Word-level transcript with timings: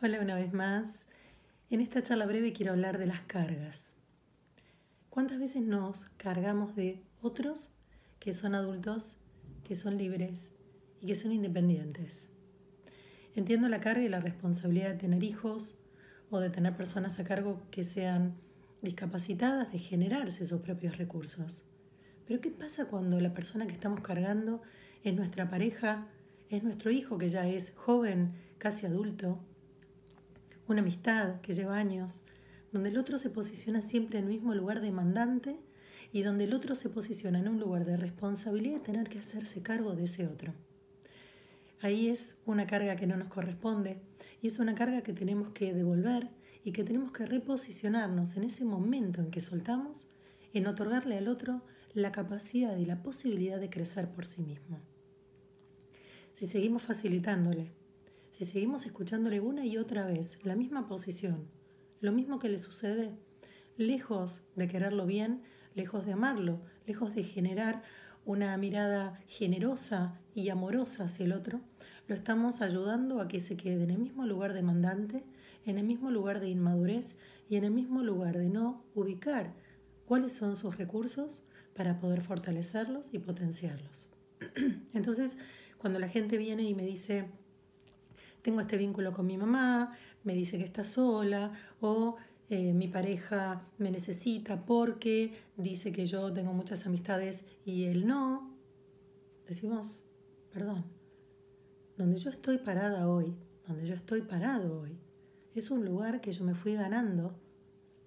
Hola 0.00 0.20
una 0.20 0.36
vez 0.36 0.52
más. 0.52 1.06
En 1.70 1.80
esta 1.80 2.04
charla 2.04 2.24
breve 2.24 2.52
quiero 2.52 2.70
hablar 2.70 2.98
de 2.98 3.06
las 3.06 3.22
cargas. 3.22 3.96
¿Cuántas 5.10 5.40
veces 5.40 5.62
nos 5.62 6.04
cargamos 6.16 6.76
de 6.76 7.02
otros 7.20 7.70
que 8.20 8.32
son 8.32 8.54
adultos, 8.54 9.16
que 9.64 9.74
son 9.74 9.98
libres 9.98 10.52
y 11.00 11.06
que 11.08 11.16
son 11.16 11.32
independientes? 11.32 12.30
Entiendo 13.34 13.68
la 13.68 13.80
carga 13.80 14.04
y 14.04 14.08
la 14.08 14.20
responsabilidad 14.20 14.90
de 14.90 14.98
tener 14.98 15.24
hijos 15.24 15.76
o 16.30 16.38
de 16.38 16.50
tener 16.50 16.76
personas 16.76 17.18
a 17.18 17.24
cargo 17.24 17.60
que 17.72 17.82
sean 17.82 18.36
discapacitadas, 18.82 19.72
de 19.72 19.80
generarse 19.80 20.44
sus 20.44 20.60
propios 20.60 20.96
recursos. 20.96 21.64
Pero 22.24 22.40
¿qué 22.40 22.52
pasa 22.52 22.84
cuando 22.84 23.20
la 23.20 23.34
persona 23.34 23.66
que 23.66 23.72
estamos 23.72 24.00
cargando 24.02 24.62
es 25.02 25.12
nuestra 25.14 25.50
pareja, 25.50 26.06
es 26.50 26.62
nuestro 26.62 26.92
hijo 26.92 27.18
que 27.18 27.28
ya 27.28 27.48
es 27.48 27.72
joven, 27.74 28.34
casi 28.58 28.86
adulto? 28.86 29.40
Una 30.68 30.80
amistad 30.80 31.40
que 31.40 31.54
lleva 31.54 31.76
años, 31.76 32.24
donde 32.72 32.90
el 32.90 32.98
otro 32.98 33.18
se 33.18 33.30
posiciona 33.30 33.82
siempre 33.82 34.18
en 34.18 34.26
el 34.26 34.30
mismo 34.30 34.54
lugar 34.54 34.80
demandante 34.80 35.58
y 36.12 36.22
donde 36.22 36.44
el 36.44 36.54
otro 36.54 36.74
se 36.74 36.90
posiciona 36.90 37.38
en 37.38 37.48
un 37.48 37.58
lugar 37.58 37.84
de 37.84 37.96
responsabilidad 37.96 38.78
de 38.78 38.84
tener 38.84 39.08
que 39.08 39.18
hacerse 39.18 39.62
cargo 39.62 39.94
de 39.94 40.04
ese 40.04 40.26
otro. 40.26 40.52
Ahí 41.80 42.08
es 42.08 42.36
una 42.44 42.66
carga 42.66 42.96
que 42.96 43.06
no 43.06 43.16
nos 43.16 43.28
corresponde 43.28 43.98
y 44.42 44.48
es 44.48 44.58
una 44.58 44.74
carga 44.74 45.02
que 45.02 45.12
tenemos 45.12 45.50
que 45.50 45.72
devolver 45.72 46.28
y 46.64 46.72
que 46.72 46.84
tenemos 46.84 47.12
que 47.12 47.24
reposicionarnos 47.24 48.36
en 48.36 48.44
ese 48.44 48.64
momento 48.64 49.20
en 49.20 49.30
que 49.30 49.40
soltamos, 49.40 50.06
en 50.52 50.66
otorgarle 50.66 51.16
al 51.16 51.28
otro 51.28 51.62
la 51.94 52.12
capacidad 52.12 52.76
y 52.76 52.84
la 52.84 53.02
posibilidad 53.02 53.58
de 53.58 53.70
crecer 53.70 54.10
por 54.10 54.26
sí 54.26 54.42
mismo. 54.42 54.80
Si 56.32 56.46
seguimos 56.46 56.82
facilitándole 56.82 57.72
si 58.38 58.44
seguimos 58.44 58.86
escuchándole 58.86 59.40
una 59.40 59.66
y 59.66 59.78
otra 59.78 60.06
vez 60.06 60.38
la 60.44 60.54
misma 60.54 60.86
posición, 60.86 61.48
lo 62.00 62.12
mismo 62.12 62.38
que 62.38 62.48
le 62.48 62.60
sucede, 62.60 63.10
lejos 63.76 64.42
de 64.54 64.68
quererlo 64.68 65.06
bien, 65.06 65.42
lejos 65.74 66.06
de 66.06 66.12
amarlo, 66.12 66.60
lejos 66.86 67.16
de 67.16 67.24
generar 67.24 67.82
una 68.24 68.56
mirada 68.56 69.20
generosa 69.26 70.20
y 70.36 70.50
amorosa 70.50 71.06
hacia 71.06 71.24
el 71.24 71.32
otro, 71.32 71.62
lo 72.06 72.14
estamos 72.14 72.60
ayudando 72.60 73.20
a 73.20 73.26
que 73.26 73.40
se 73.40 73.56
quede 73.56 73.82
en 73.82 73.90
el 73.90 73.98
mismo 73.98 74.24
lugar 74.24 74.52
demandante, 74.52 75.24
en 75.66 75.76
el 75.76 75.84
mismo 75.84 76.12
lugar 76.12 76.38
de 76.38 76.48
inmadurez 76.48 77.16
y 77.48 77.56
en 77.56 77.64
el 77.64 77.72
mismo 77.72 78.04
lugar 78.04 78.38
de 78.38 78.50
no 78.50 78.84
ubicar 78.94 79.52
cuáles 80.06 80.32
son 80.32 80.54
sus 80.54 80.76
recursos 80.76 81.42
para 81.74 81.98
poder 81.98 82.20
fortalecerlos 82.20 83.12
y 83.12 83.18
potenciarlos. 83.18 84.06
Entonces, 84.94 85.36
cuando 85.76 85.98
la 85.98 86.08
gente 86.08 86.38
viene 86.38 86.62
y 86.62 86.74
me 86.76 86.86
dice, 86.86 87.26
tengo 88.42 88.60
este 88.60 88.76
vínculo 88.76 89.12
con 89.12 89.26
mi 89.26 89.36
mamá, 89.36 89.96
me 90.24 90.34
dice 90.34 90.58
que 90.58 90.64
está 90.64 90.84
sola 90.84 91.52
o 91.80 92.16
eh, 92.50 92.72
mi 92.72 92.88
pareja 92.88 93.62
me 93.78 93.90
necesita 93.90 94.58
porque 94.58 95.34
dice 95.56 95.92
que 95.92 96.06
yo 96.06 96.32
tengo 96.32 96.52
muchas 96.52 96.86
amistades 96.86 97.44
y 97.64 97.84
él 97.84 98.06
no. 98.06 98.56
Decimos, 99.46 100.04
perdón, 100.50 100.84
donde 101.96 102.16
yo 102.16 102.30
estoy 102.30 102.58
parada 102.58 103.08
hoy, 103.08 103.34
donde 103.66 103.86
yo 103.86 103.94
estoy 103.94 104.22
parado 104.22 104.80
hoy, 104.80 104.98
es 105.54 105.70
un 105.70 105.84
lugar 105.84 106.20
que 106.20 106.32
yo 106.32 106.44
me 106.44 106.54
fui 106.54 106.74
ganando, 106.74 107.38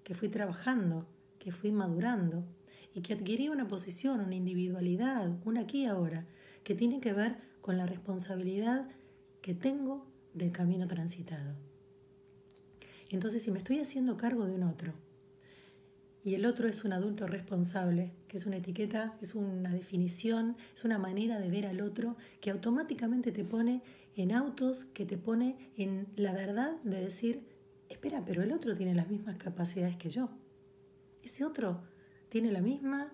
que 0.02 0.14
fui 0.14 0.28
trabajando, 0.28 1.06
que 1.38 1.52
fui 1.52 1.70
madurando 1.70 2.44
y 2.94 3.02
que 3.02 3.14
adquirí 3.14 3.48
una 3.48 3.68
posición, 3.68 4.20
una 4.20 4.34
individualidad, 4.34 5.36
un 5.44 5.56
aquí 5.56 5.86
ahora, 5.86 6.26
que 6.64 6.74
tiene 6.74 7.00
que 7.00 7.12
ver 7.12 7.36
con 7.60 7.76
la 7.76 7.86
responsabilidad 7.86 8.88
que 9.40 9.54
tengo 9.54 10.06
del 10.34 10.52
camino 10.52 10.86
transitado. 10.86 11.54
Entonces, 13.10 13.42
si 13.42 13.50
me 13.50 13.58
estoy 13.58 13.78
haciendo 13.78 14.16
cargo 14.16 14.46
de 14.46 14.54
un 14.54 14.62
otro, 14.62 14.94
y 16.24 16.34
el 16.34 16.46
otro 16.46 16.68
es 16.68 16.84
un 16.84 16.92
adulto 16.92 17.26
responsable, 17.26 18.12
que 18.28 18.36
es 18.36 18.46
una 18.46 18.56
etiqueta, 18.56 19.16
es 19.20 19.34
una 19.34 19.72
definición, 19.72 20.56
es 20.74 20.84
una 20.84 20.98
manera 20.98 21.40
de 21.40 21.50
ver 21.50 21.66
al 21.66 21.80
otro 21.80 22.16
que 22.40 22.50
automáticamente 22.50 23.32
te 23.32 23.44
pone 23.44 23.82
en 24.14 24.32
autos, 24.32 24.84
que 24.84 25.04
te 25.04 25.18
pone 25.18 25.72
en 25.76 26.06
la 26.14 26.32
verdad 26.32 26.80
de 26.84 27.00
decir, 27.00 27.44
espera, 27.88 28.24
pero 28.24 28.42
el 28.42 28.52
otro 28.52 28.76
tiene 28.76 28.94
las 28.94 29.08
mismas 29.08 29.36
capacidades 29.36 29.96
que 29.96 30.10
yo. 30.10 30.30
Ese 31.22 31.44
otro 31.44 31.82
tiene 32.28 32.52
la 32.52 32.60
misma 32.60 33.12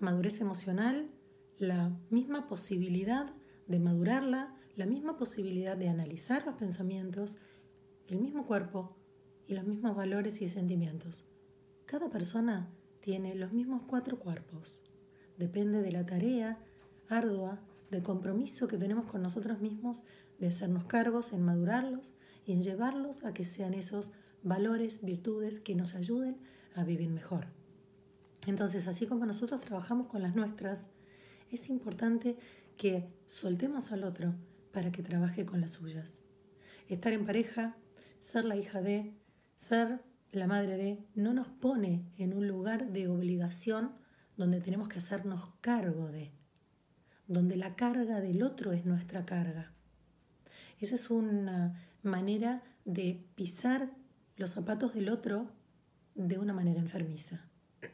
madurez 0.00 0.40
emocional, 0.40 1.08
la 1.58 1.96
misma 2.10 2.48
posibilidad 2.48 3.32
de 3.68 3.78
madurarla, 3.78 4.54
la 4.74 4.86
misma 4.86 5.16
posibilidad 5.16 5.76
de 5.76 5.88
analizar 5.88 6.46
los 6.46 6.54
pensamientos, 6.54 7.38
el 8.08 8.18
mismo 8.18 8.46
cuerpo 8.46 8.96
y 9.46 9.54
los 9.54 9.64
mismos 9.64 9.94
valores 9.94 10.40
y 10.40 10.48
sentimientos. 10.48 11.24
Cada 11.86 12.08
persona 12.08 12.68
tiene 13.00 13.34
los 13.34 13.52
mismos 13.52 13.82
cuatro 13.86 14.18
cuerpos. 14.18 14.80
Depende 15.36 15.82
de 15.82 15.92
la 15.92 16.06
tarea 16.06 16.58
ardua, 17.08 17.60
del 17.90 18.02
compromiso 18.02 18.68
que 18.68 18.78
tenemos 18.78 19.10
con 19.10 19.22
nosotros 19.22 19.60
mismos 19.60 20.02
de 20.38 20.48
hacernos 20.48 20.84
cargos 20.84 21.32
en 21.32 21.42
madurarlos 21.42 22.14
y 22.46 22.52
en 22.52 22.62
llevarlos 22.62 23.24
a 23.24 23.34
que 23.34 23.44
sean 23.44 23.74
esos 23.74 24.12
valores, 24.42 25.02
virtudes 25.02 25.60
que 25.60 25.74
nos 25.74 25.94
ayuden 25.94 26.38
a 26.74 26.84
vivir 26.84 27.10
mejor. 27.10 27.46
Entonces, 28.46 28.86
así 28.86 29.06
como 29.06 29.26
nosotros 29.26 29.60
trabajamos 29.60 30.06
con 30.06 30.22
las 30.22 30.34
nuestras, 30.34 30.88
es 31.50 31.68
importante 31.68 32.36
que 32.76 33.06
soltemos 33.26 33.92
al 33.92 34.04
otro 34.04 34.34
para 34.72 34.90
que 34.90 35.02
trabaje 35.02 35.46
con 35.46 35.60
las 35.60 35.72
suyas. 35.72 36.20
Estar 36.88 37.12
en 37.12 37.24
pareja, 37.24 37.76
ser 38.20 38.44
la 38.44 38.56
hija 38.56 38.80
de, 38.80 39.14
ser 39.56 40.00
la 40.32 40.46
madre 40.46 40.76
de, 40.76 41.04
no 41.14 41.34
nos 41.34 41.48
pone 41.48 42.10
en 42.16 42.34
un 42.34 42.48
lugar 42.48 42.90
de 42.90 43.08
obligación 43.08 43.92
donde 44.36 44.60
tenemos 44.60 44.88
que 44.88 44.98
hacernos 44.98 45.42
cargo 45.60 46.08
de, 46.08 46.32
donde 47.26 47.56
la 47.56 47.76
carga 47.76 48.20
del 48.20 48.42
otro 48.42 48.72
es 48.72 48.84
nuestra 48.84 49.24
carga. 49.24 49.72
Esa 50.80 50.94
es 50.94 51.10
una 51.10 51.80
manera 52.02 52.62
de 52.84 53.24
pisar 53.34 53.90
los 54.36 54.50
zapatos 54.50 54.94
del 54.94 55.08
otro 55.08 55.50
de 56.14 56.38
una 56.38 56.52
manera 56.52 56.80
enfermiza. 56.80 57.46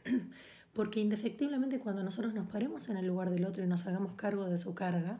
Porque 0.73 0.99
indefectiblemente 0.99 1.79
cuando 1.79 2.03
nosotros 2.03 2.33
nos 2.33 2.47
paremos 2.47 2.89
en 2.89 2.97
el 2.97 3.07
lugar 3.07 3.29
del 3.29 3.45
otro 3.45 3.63
y 3.63 3.67
nos 3.67 3.85
hagamos 3.85 4.13
cargo 4.13 4.45
de 4.45 4.57
su 4.57 4.73
carga, 4.73 5.19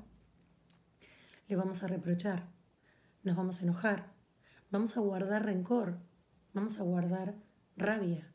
le 1.49 1.55
vamos 1.55 1.83
a 1.83 1.87
reprochar, 1.87 2.47
nos 3.23 3.35
vamos 3.35 3.59
a 3.59 3.63
enojar, 3.63 4.13
vamos 4.69 4.95
a 4.95 5.01
guardar 5.01 5.45
rencor, 5.45 5.97
vamos 6.53 6.79
a 6.79 6.83
guardar 6.83 7.35
rabia. 7.75 8.31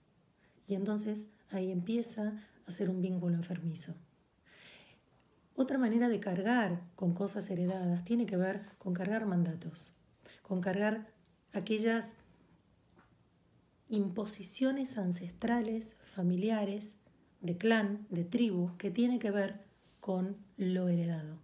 Y 0.66 0.74
entonces 0.74 1.28
ahí 1.50 1.70
empieza 1.70 2.34
a 2.66 2.70
ser 2.70 2.90
un 2.90 3.00
vínculo 3.00 3.36
enfermizo. 3.36 3.94
Otra 5.54 5.78
manera 5.78 6.08
de 6.08 6.18
cargar 6.18 6.82
con 6.96 7.14
cosas 7.14 7.48
heredadas 7.48 8.04
tiene 8.04 8.26
que 8.26 8.36
ver 8.36 8.66
con 8.78 8.92
cargar 8.92 9.26
mandatos, 9.26 9.94
con 10.42 10.60
cargar 10.60 11.06
aquellas 11.52 12.16
imposiciones 13.88 14.98
ancestrales, 14.98 15.94
familiares, 16.00 16.96
de 17.40 17.56
clan, 17.56 18.06
de 18.10 18.24
tribu, 18.24 18.76
que 18.76 18.90
tiene 18.90 19.20
que 19.20 19.30
ver 19.30 19.60
con 20.00 20.36
lo 20.56 20.88
heredado. 20.88 21.43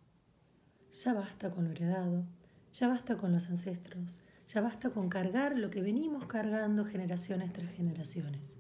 Ya 0.93 1.15
basta 1.15 1.53
con 1.53 1.65
lo 1.65 1.71
heredado, 1.71 2.25
ya 2.73 2.89
basta 2.89 3.17
con 3.17 3.31
los 3.33 3.47
ancestros, 3.47 4.21
ya 4.49 4.61
basta 4.61 4.91
con 4.91 5.09
cargar 5.09 5.57
lo 5.57 5.71
que 5.71 5.83
venimos 5.83 6.27
cargando 6.27 6.85
generaciones 6.85 7.53
tras 7.53 7.71
generaciones. 7.71 8.57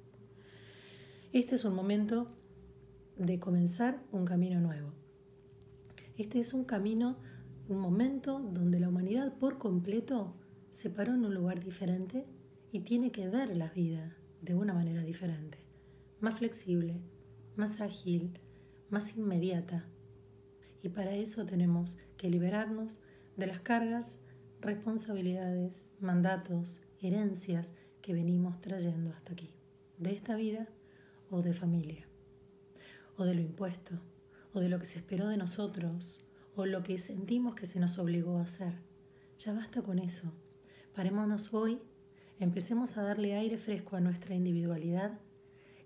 Este 1.33 1.57
es 1.57 1.65
un 1.65 1.75
momento 1.75 2.29
de 3.17 3.41
comenzar 3.41 4.01
un 4.13 4.25
camino 4.25 4.61
nuevo. 4.61 4.93
Este 6.17 6.39
es 6.39 6.55
un 6.55 6.65
camino, 6.65 7.19
un 7.69 7.81
momento 7.81 8.39
donde 8.39 8.79
la 8.79 8.89
humanidad 8.89 9.35
por 9.37 9.59
completo 9.59 10.37
se 10.71 10.89
paró 10.89 11.15
en 11.15 11.25
un 11.25 11.35
lugar 11.35 11.59
diferente 11.59 12.29
y 12.71 12.81
tiene 12.81 13.11
que 13.11 13.29
ver 13.29 13.57
la 13.57 13.71
vida 13.71 14.17
de 14.41 14.55
una 14.55 14.73
manera 14.73 15.03
diferente, 15.03 15.59
más 16.21 16.35
flexible, 16.35 17.01
más 17.57 17.81
ágil, 17.81 18.39
más 18.89 19.17
inmediata, 19.17 19.85
y 20.83 20.89
para 20.89 21.15
eso 21.15 21.45
tenemos 21.45 21.99
que 22.21 22.29
liberarnos 22.29 22.99
de 23.39 23.47
las 23.47 23.61
cargas, 23.61 24.19
responsabilidades, 24.61 25.87
mandatos, 26.01 26.83
herencias 27.01 27.73
que 28.03 28.13
venimos 28.13 28.61
trayendo 28.61 29.11
hasta 29.11 29.33
aquí, 29.33 29.55
de 29.97 30.13
esta 30.13 30.37
vida 30.37 30.69
o 31.31 31.41
de 31.41 31.55
familia, 31.55 32.07
o 33.17 33.25
de 33.25 33.35
lo 33.35 33.41
impuesto, 33.41 33.99
o 34.53 34.61
de 34.61 34.69
lo 34.69 34.79
que 34.79 34.85
se 34.85 34.99
esperó 34.99 35.29
de 35.29 35.39
nosotros, 35.39 36.21
o 36.57 36.67
lo 36.67 36.83
que 36.83 36.99
sentimos 36.99 37.55
que 37.55 37.65
se 37.65 37.81
nos 37.81 37.97
obligó 37.97 38.37
a 38.37 38.43
hacer. 38.43 38.75
Ya 39.39 39.55
basta 39.55 39.81
con 39.81 39.99
eso. 39.99 40.31
Parémonos 40.95 41.55
hoy, 41.55 41.79
empecemos 42.39 42.99
a 42.99 43.03
darle 43.03 43.35
aire 43.35 43.57
fresco 43.57 43.97
a 43.97 44.03
nuestra 44.03 44.35
individualidad 44.35 45.19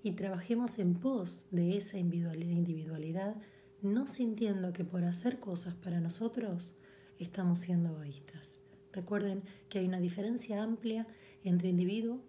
y 0.02 0.12
trabajemos 0.12 0.81
en 0.81 0.94
pos 0.94 1.46
de 1.52 1.76
esa 1.76 1.96
individualidad 1.96 3.36
no 3.84 4.06
sintiendo 4.06 4.72
que 4.72 4.84
por 4.84 5.04
hacer 5.04 5.38
cosas 5.38 5.75
para 5.75 6.00
nosotros 6.00 6.75
estamos 7.19 7.58
siendo 7.58 7.90
egoístas. 7.90 8.58
Recuerden 8.92 9.42
que 9.69 9.78
hay 9.78 9.86
una 9.86 10.00
diferencia 10.00 10.62
amplia 10.62 11.06
entre 11.42 11.69
individuo 11.69 12.20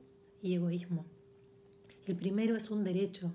y 0.41 0.55
egoísmo. 0.55 1.05
El 2.05 2.15
primero 2.15 2.55
es 2.55 2.69
un 2.69 2.83
derecho, 2.83 3.33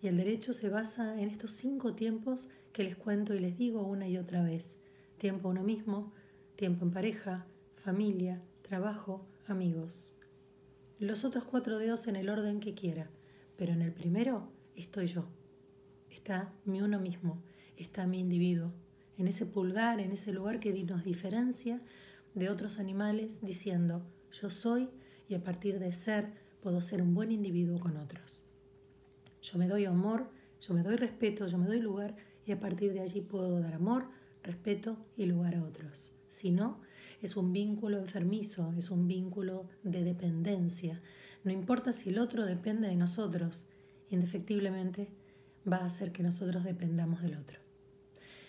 y 0.00 0.06
el 0.06 0.16
derecho 0.16 0.52
se 0.52 0.68
basa 0.68 1.20
en 1.20 1.28
estos 1.28 1.50
cinco 1.52 1.94
tiempos 1.94 2.48
que 2.72 2.84
les 2.84 2.96
cuento 2.96 3.34
y 3.34 3.40
les 3.40 3.58
digo 3.58 3.82
una 3.82 4.06
y 4.08 4.16
otra 4.16 4.42
vez. 4.42 4.76
Tiempo 5.18 5.48
uno 5.48 5.62
mismo, 5.62 6.12
tiempo 6.54 6.84
en 6.84 6.92
pareja, 6.92 7.46
familia, 7.76 8.42
trabajo, 8.62 9.26
amigos. 9.46 10.14
Los 10.98 11.24
otros 11.24 11.44
cuatro 11.44 11.78
dedos 11.78 12.06
en 12.06 12.16
el 12.16 12.28
orden 12.28 12.60
que 12.60 12.74
quiera, 12.74 13.10
pero 13.56 13.72
en 13.72 13.82
el 13.82 13.92
primero 13.92 14.48
estoy 14.76 15.06
yo. 15.06 15.24
Está 16.10 16.52
mi 16.64 16.80
uno 16.80 17.00
mismo, 17.00 17.42
está 17.76 18.06
mi 18.06 18.20
individuo, 18.20 18.72
en 19.18 19.28
ese 19.28 19.46
pulgar, 19.46 20.00
en 20.00 20.12
ese 20.12 20.32
lugar 20.32 20.60
que 20.60 20.72
nos 20.84 21.04
diferencia 21.04 21.80
de 22.34 22.50
otros 22.50 22.78
animales, 22.78 23.40
diciendo, 23.42 24.02
yo 24.30 24.50
soy 24.50 24.88
y 25.28 25.34
a 25.34 25.42
partir 25.42 25.78
de 25.78 25.92
ser 25.92 26.32
puedo 26.60 26.82
ser 26.82 27.00
un 27.00 27.14
buen 27.14 27.30
individuo 27.30 27.78
con 27.78 27.96
otros. 27.96 28.44
Yo 29.42 29.58
me 29.58 29.68
doy 29.68 29.84
amor, 29.84 30.28
yo 30.60 30.74
me 30.74 30.82
doy 30.82 30.96
respeto, 30.96 31.46
yo 31.46 31.58
me 31.58 31.66
doy 31.66 31.80
lugar 31.80 32.16
y 32.44 32.52
a 32.52 32.60
partir 32.60 32.92
de 32.92 33.00
allí 33.00 33.20
puedo 33.20 33.60
dar 33.60 33.74
amor, 33.74 34.08
respeto 34.42 34.96
y 35.16 35.26
lugar 35.26 35.54
a 35.54 35.64
otros. 35.64 36.12
Si 36.28 36.50
no, 36.50 36.80
es 37.22 37.36
un 37.36 37.52
vínculo 37.52 37.98
enfermizo, 37.98 38.74
es 38.76 38.90
un 38.90 39.08
vínculo 39.08 39.66
de 39.82 40.04
dependencia. 40.04 41.00
No 41.44 41.52
importa 41.52 41.92
si 41.92 42.10
el 42.10 42.18
otro 42.18 42.44
depende 42.44 42.88
de 42.88 42.96
nosotros, 42.96 43.66
indefectiblemente 44.10 45.08
va 45.70 45.78
a 45.78 45.86
hacer 45.86 46.12
que 46.12 46.22
nosotros 46.22 46.64
dependamos 46.64 47.22
del 47.22 47.36
otro. 47.36 47.65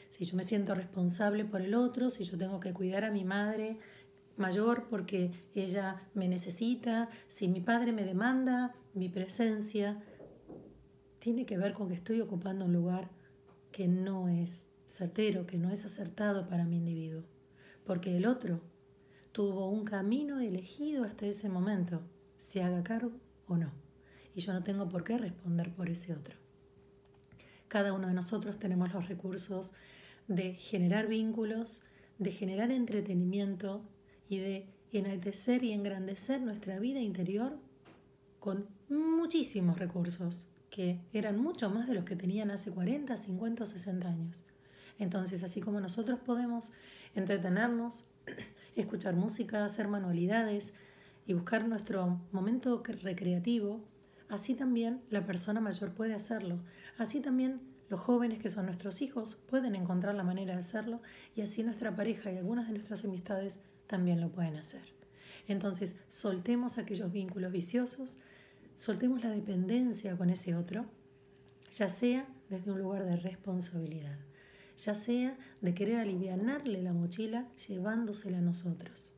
Si 0.10 0.26
yo 0.26 0.36
me 0.36 0.44
siento 0.44 0.74
responsable 0.74 1.46
por 1.46 1.62
el 1.62 1.76
otro, 1.76 2.10
si 2.10 2.24
yo 2.24 2.38
tengo 2.38 2.60
que 2.60 2.74
cuidar 2.74 3.04
a 3.04 3.12
mi 3.12 3.24
madre 3.24 3.80
mayor 4.38 4.88
porque 4.90 5.32
ella 5.56 6.02
me 6.14 6.28
necesita, 6.28 7.10
si 7.28 7.48
mi 7.48 7.60
padre 7.60 7.92
me 7.92 8.06
demanda 8.06 8.76
mi 8.94 9.10
presencia, 9.10 10.02
tiene 11.20 11.46
que 11.46 11.58
ver 11.58 11.74
con 11.74 11.90
que 11.90 11.96
estoy 11.96 12.22
ocupando 12.22 12.66
un 12.66 12.74
lugar 12.74 13.10
que 13.72 13.88
no 13.88 14.30
es 14.30 14.66
certero, 14.88 15.46
que 15.46 15.58
no 15.58 15.72
es 15.72 15.86
acertado 15.86 16.48
para 16.48 16.66
mi 16.66 16.78
individuo, 16.78 17.24
porque 17.86 18.16
el 18.16 18.26
otro 18.26 18.62
tuvo 19.32 19.70
un 19.70 19.84
camino 19.84 20.40
elegido 20.40 21.04
hasta 21.04 21.26
ese 21.26 21.50
momento, 21.50 22.02
se 22.38 22.64
haga 22.64 22.84
cargo 22.84 23.12
o 23.48 23.58
no, 23.58 23.72
y 24.34 24.42
yo 24.42 24.54
no 24.54 24.64
tengo 24.64 24.88
por 24.88 25.04
qué 25.04 25.18
responder 25.18 25.74
por 25.74 25.90
ese 25.90 26.14
otro. 26.14 26.38
Cada 27.68 27.92
uno 27.94 28.08
de 28.08 28.14
nosotros 28.14 28.58
tenemos 28.58 28.94
los 28.94 29.10
recursos 29.10 29.74
de 30.28 30.54
generar 30.54 31.08
vínculos, 31.08 31.82
de 32.20 32.32
generar 32.32 32.72
entretenimiento 32.72 33.82
y 34.30 34.38
de 34.40 34.66
enaltecer 34.92 35.64
y 35.64 35.72
engrandecer 35.72 36.42
nuestra 36.42 36.80
vida 36.80 37.00
interior 37.00 37.58
con 38.40 38.68
muchísimos 38.90 39.78
recursos 39.78 40.48
que 40.70 41.00
eran 41.14 41.40
mucho 41.40 41.70
más 41.70 41.88
de 41.88 41.94
los 41.94 42.04
que 42.04 42.16
tenían 42.16 42.52
hace 42.52 42.72
40, 42.72 43.16
50 43.16 43.64
o 43.64 43.66
60 43.66 44.08
años. 44.08 44.46
Entonces, 45.00 45.44
así 45.44 45.62
como 45.62 45.80
nosotros 45.80 46.20
podemos 46.20 46.72
entretenernos, 47.16 48.06
escuchar 48.76 49.16
música, 49.16 49.64
hacer 49.64 49.88
manualidades 49.88 50.74
y 51.26 51.34
buscar 51.34 51.68
nuestro 51.68 52.22
momento 52.32 52.84
recreativo, 52.84 53.82
así 54.30 54.56
también 54.56 55.02
la 55.10 55.26
persona 55.26 55.62
mayor 55.62 55.94
puede 55.94 56.14
hacerlo. 56.14 56.60
Así 56.98 57.22
también 57.22 57.62
los 57.90 58.00
jóvenes 58.00 58.40
que 58.40 58.50
son 58.50 58.66
nuestros 58.66 59.02
hijos 59.02 59.38
pueden 59.48 59.76
encontrar 59.76 60.16
la 60.16 60.24
manera 60.24 60.54
de 60.54 60.60
hacerlo 60.60 61.02
y 61.36 61.42
así 61.42 61.64
nuestra 61.64 61.96
pareja 61.96 62.32
y 62.32 62.38
algunas 62.38 62.68
de 62.68 62.74
nuestras 62.74 63.04
amistades 63.06 63.60
también 63.88 64.20
lo 64.20 64.30
pueden 64.30 64.58
hacer. 64.58 64.82
Entonces, 65.48 65.96
soltemos 66.10 66.78
aquellos 66.78 67.12
vínculos 67.12 67.52
viciosos, 67.52 68.18
soltemos 68.76 69.24
la 69.24 69.32
dependencia 69.32 70.18
con 70.18 70.30
ese 70.30 70.56
otro, 70.56 70.86
ya 71.72 71.88
sea 71.88 72.28
desde 72.50 72.72
un 72.72 72.80
lugar 72.80 73.06
de 73.06 73.16
responsabilidad, 73.16 74.18
ya 74.78 74.94
sea 74.94 75.38
de 75.62 75.74
querer 75.74 76.00
alivianarle 76.00 76.82
la 76.82 76.94
mochila 76.94 77.48
llevándosela 77.68 78.40
a 78.40 78.42
nosotros. 78.42 79.14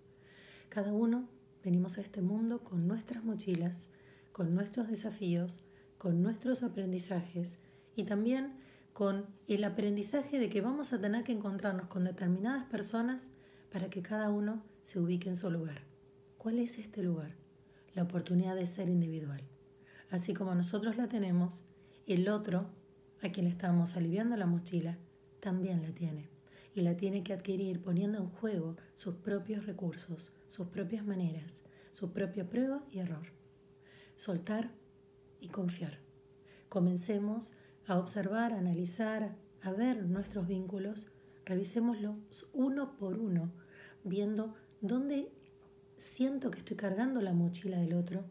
Cada 0.69 0.93
uno 0.93 1.27
venimos 1.63 1.97
a 1.97 2.01
este 2.01 2.21
mundo 2.21 2.63
con 2.63 2.87
nuestras 2.87 3.23
mochilas, 3.23 3.87
con 4.31 4.53
nuestros 4.53 4.87
desafíos, 4.87 5.65
con 5.97 6.21
nuestros 6.21 6.61
aprendizajes 6.61 7.57
y 7.95 8.03
también 8.03 8.53
con 8.99 9.27
el 9.47 9.63
aprendizaje 9.63 10.39
de 10.39 10.49
que 10.49 10.59
vamos 10.59 10.91
a 10.91 10.99
tener 10.99 11.23
que 11.23 11.31
encontrarnos 11.31 11.87
con 11.87 12.03
determinadas 12.03 12.65
personas 12.65 13.29
para 13.71 13.89
que 13.89 14.01
cada 14.01 14.29
uno 14.29 14.61
se 14.81 14.99
ubique 14.99 15.29
en 15.29 15.37
su 15.37 15.49
lugar. 15.49 15.83
¿Cuál 16.37 16.59
es 16.59 16.77
este 16.77 17.01
lugar? 17.01 17.33
la 17.93 18.03
oportunidad 18.03 18.57
de 18.57 18.65
ser 18.65 18.89
individual. 18.89 19.41
Así 20.09 20.33
como 20.33 20.53
nosotros 20.53 20.97
la 20.97 21.07
tenemos, 21.07 21.63
el 22.07 22.27
otro, 22.27 22.65
a 23.21 23.29
quien 23.29 23.45
le 23.45 23.51
estamos 23.51 23.95
aliviando 23.95 24.35
la 24.35 24.47
mochila, 24.47 24.97
también 25.39 25.81
la 25.81 25.93
tiene. 25.93 26.27
Y 26.75 26.81
la 26.81 26.97
tiene 26.97 27.23
que 27.23 27.31
adquirir 27.31 27.81
poniendo 27.81 28.17
en 28.17 28.27
juego 28.27 28.75
sus 28.95 29.15
propios 29.15 29.65
recursos, 29.65 30.33
sus 30.47 30.67
propias 30.67 31.05
maneras, 31.05 31.63
su 31.91 32.11
propia 32.11 32.49
prueba 32.49 32.83
y 32.91 32.99
error. 32.99 33.27
Soltar 34.17 34.71
y 35.39 35.47
confiar. 35.47 35.99
Comencemos 36.67 37.53
a 37.89 37.97
observar, 37.97 38.53
a 38.53 38.59
analizar, 38.59 39.35
a 39.61 39.71
ver 39.71 40.05
nuestros 40.05 40.47
vínculos, 40.47 41.07
revisémoslos 41.43 42.47
uno 42.53 42.95
por 42.97 43.17
uno, 43.17 43.51
viendo 44.03 44.53
dónde 44.79 45.31
siento 45.97 46.51
que 46.51 46.59
estoy 46.59 46.77
cargando 46.77 47.19
la 47.19 47.33
mochila 47.33 47.79
del 47.79 47.95
otro, 47.95 48.25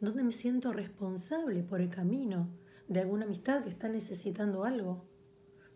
donde 0.00 0.22
me 0.22 0.32
siento 0.32 0.74
responsable 0.74 1.62
por 1.62 1.80
el 1.80 1.88
camino 1.88 2.50
de 2.86 3.00
alguna 3.00 3.24
amistad 3.24 3.64
que 3.64 3.70
está 3.70 3.88
necesitando 3.88 4.64
algo, 4.64 5.06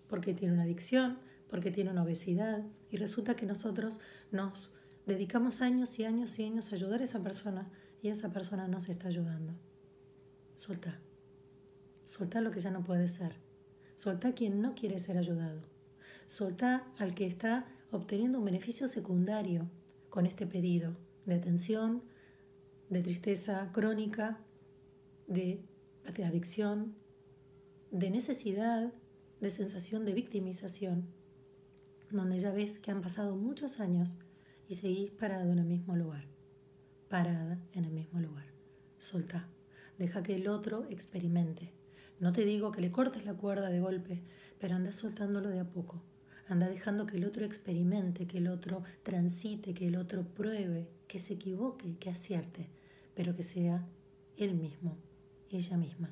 porque 0.06 0.34
tiene 0.34 0.52
una 0.52 0.64
adicción, 0.64 1.18
porque 1.48 1.70
tiene 1.70 1.90
una 1.90 2.02
obesidad, 2.02 2.66
y 2.90 2.98
resulta 2.98 3.34
que 3.34 3.46
nosotros 3.46 3.98
nos 4.30 4.70
dedicamos 5.06 5.62
años 5.62 5.98
y 5.98 6.04
años 6.04 6.38
y 6.38 6.44
años 6.44 6.70
a 6.70 6.74
ayudar 6.74 7.00
a 7.00 7.04
esa 7.04 7.22
persona 7.22 7.70
y 8.02 8.08
esa 8.08 8.30
persona 8.30 8.68
no 8.68 8.78
se 8.78 8.92
está 8.92 9.08
ayudando. 9.08 9.54
Solta. 10.54 11.00
Solta 12.04 12.40
lo 12.40 12.50
que 12.50 12.60
ya 12.60 12.70
no 12.70 12.82
puede 12.82 13.08
ser. 13.08 13.36
Solta 13.96 14.28
a 14.28 14.32
quien 14.32 14.60
no 14.60 14.74
quiere 14.74 14.98
ser 14.98 15.16
ayudado. 15.16 15.62
Solta 16.26 16.84
al 16.98 17.14
que 17.14 17.26
está 17.26 17.66
obteniendo 17.90 18.38
un 18.38 18.44
beneficio 18.44 18.88
secundario 18.88 19.70
con 20.10 20.26
este 20.26 20.46
pedido 20.46 20.96
de 21.26 21.34
atención, 21.34 22.02
de 22.90 23.02
tristeza 23.02 23.70
crónica, 23.72 24.38
de, 25.26 25.60
adicción, 26.24 26.94
de 27.90 28.10
necesidad, 28.10 28.92
de 29.40 29.50
sensación 29.50 30.04
de 30.04 30.12
victimización, 30.12 31.06
donde 32.10 32.38
ya 32.38 32.52
ves 32.52 32.78
que 32.78 32.90
han 32.90 33.00
pasado 33.00 33.36
muchos 33.36 33.80
años 33.80 34.16
y 34.68 34.74
seguís 34.74 35.10
parado 35.10 35.52
en 35.52 35.58
el 35.58 35.66
mismo 35.66 35.96
lugar, 35.96 36.24
parada 37.08 37.58
en 37.72 37.84
el 37.84 37.92
mismo 37.92 38.20
lugar. 38.20 38.46
Solta, 38.98 39.48
deja 39.98 40.22
que 40.22 40.34
el 40.34 40.48
otro 40.48 40.86
experimente. 40.90 41.72
No 42.22 42.32
te 42.32 42.44
digo 42.44 42.70
que 42.70 42.80
le 42.80 42.92
cortes 42.92 43.26
la 43.26 43.34
cuerda 43.34 43.68
de 43.68 43.80
golpe, 43.80 44.22
pero 44.60 44.76
anda 44.76 44.92
soltándolo 44.92 45.48
de 45.48 45.58
a 45.58 45.64
poco 45.64 46.00
Anda 46.46 46.68
dejando 46.68 47.04
que 47.04 47.16
el 47.16 47.24
otro 47.24 47.44
experimente, 47.44 48.28
que 48.28 48.38
el 48.38 48.46
otro 48.46 48.84
transite, 49.02 49.74
que 49.74 49.88
el 49.88 49.96
otro 49.96 50.22
pruebe, 50.22 50.88
que 51.08 51.18
se 51.18 51.34
equivoque, 51.34 51.96
que 51.98 52.10
acierte, 52.10 52.68
pero 53.16 53.34
que 53.34 53.42
sea 53.42 53.84
él 54.36 54.54
mismo, 54.54 54.96
ella 55.50 55.76
misma. 55.76 56.10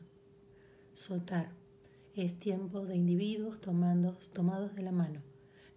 Soltar. 0.95 1.51
Es 2.17 2.41
tiempo 2.41 2.85
de 2.87 2.97
individuos 2.97 3.61
tomados 3.61 4.75
de 4.75 4.83
la 4.83 4.91
mano. 4.91 5.23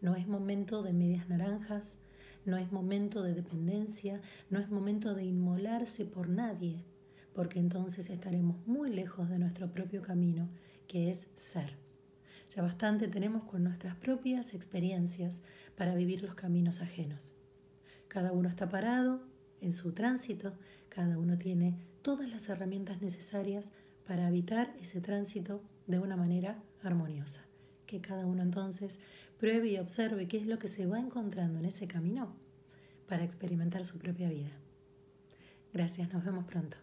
No 0.02 0.16
es 0.16 0.28
momento 0.28 0.82
de 0.82 0.94
medias 0.94 1.30
naranjas, 1.30 1.98
no 2.44 2.58
es 2.58 2.72
momento 2.72 3.22
de 3.22 3.36
dependencia, 3.36 4.20
no 4.50 4.58
es 4.58 4.72
momento 4.72 5.14
de 5.14 5.26
inmolarse 5.26 6.06
por 6.06 6.28
nadie, 6.28 6.84
porque 7.34 7.60
entonces 7.60 8.10
estaremos 8.10 8.66
muy 8.68 8.90
lejos 8.90 9.30
de 9.30 9.40
nuestro 9.40 9.72
propio 9.72 10.02
camino, 10.02 10.50
que 10.88 11.10
es 11.10 11.28
ser. 11.36 11.76
Ya 12.56 12.62
bastante 12.62 13.08
tenemos 13.08 13.44
con 13.46 13.64
nuestras 13.64 13.96
propias 13.96 14.54
experiencias 14.54 15.42
para 15.76 15.96
vivir 15.96 16.22
los 16.22 16.36
caminos 16.36 16.82
ajenos. 16.82 17.36
Cada 18.08 18.32
uno 18.32 18.48
está 18.48 18.70
parado 18.70 19.22
en 19.60 19.72
su 19.72 19.94
tránsito, 19.94 20.54
cada 20.90 21.18
uno 21.18 21.38
tiene 21.38 21.76
todas 22.04 22.30
las 22.30 22.48
herramientas 22.50 23.02
necesarias 23.02 23.72
para 24.06 24.28
habitar 24.28 24.76
ese 24.80 25.02
tránsito 25.02 25.64
de 25.88 26.00
una 26.00 26.16
manera 26.16 26.62
armoniosa. 26.84 27.44
Que 27.88 28.02
cada 28.02 28.26
uno 28.26 28.44
entonces 28.44 29.00
pruebe 29.40 29.70
y 29.70 29.80
observe 29.80 30.28
qué 30.28 30.38
es 30.38 30.46
lo 30.46 30.60
que 30.60 30.68
se 30.68 30.86
va 30.86 31.00
encontrando 31.00 31.58
en 31.60 31.66
ese 31.66 31.88
camino 31.88 32.36
para 33.08 33.24
experimentar 33.24 33.84
su 33.86 33.98
propia 33.98 34.30
vida. 34.30 34.52
Gracias, 35.74 36.14
nos 36.14 36.24
vemos 36.24 36.46
pronto. 36.46 36.83